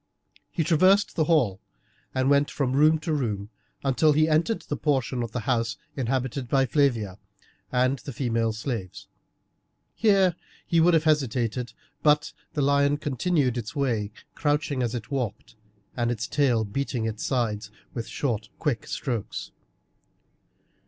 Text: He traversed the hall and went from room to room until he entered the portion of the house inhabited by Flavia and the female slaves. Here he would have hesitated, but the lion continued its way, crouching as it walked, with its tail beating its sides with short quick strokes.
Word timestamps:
He 0.49 0.63
traversed 0.63 1.15
the 1.15 1.25
hall 1.25 1.59
and 2.15 2.27
went 2.27 2.49
from 2.49 2.73
room 2.73 2.97
to 3.01 3.13
room 3.13 3.51
until 3.83 4.13
he 4.13 4.27
entered 4.27 4.61
the 4.63 4.75
portion 4.75 5.21
of 5.21 5.31
the 5.31 5.41
house 5.41 5.77
inhabited 5.95 6.49
by 6.49 6.65
Flavia 6.65 7.19
and 7.71 7.99
the 7.99 8.11
female 8.11 8.51
slaves. 8.51 9.07
Here 9.93 10.35
he 10.65 10.79
would 10.79 10.95
have 10.95 11.03
hesitated, 11.03 11.73
but 12.01 12.33
the 12.53 12.63
lion 12.63 12.97
continued 12.97 13.59
its 13.59 13.75
way, 13.75 14.11
crouching 14.33 14.81
as 14.81 14.95
it 14.95 15.11
walked, 15.11 15.53
with 15.95 16.09
its 16.09 16.25
tail 16.25 16.65
beating 16.65 17.05
its 17.05 17.23
sides 17.23 17.69
with 17.93 18.07
short 18.07 18.49
quick 18.57 18.87
strokes. 18.87 19.51